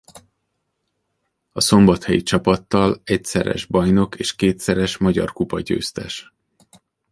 A 1.51 1.61
szombathelyi 1.61 2.21
csapattal 2.23 3.01
egyszeres 3.03 3.65
bajnok 3.65 4.19
és 4.19 4.35
kétszeres 4.35 4.97
magyar 4.97 5.33
kupa 5.33 5.59
győztes. 5.61 6.33